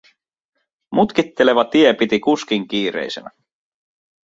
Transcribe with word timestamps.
Mutkitteleva 0.99 1.65
tie 1.67 1.93
piti 2.01 2.19
kuskin 2.25 2.67
kiireisenä. 2.67 3.31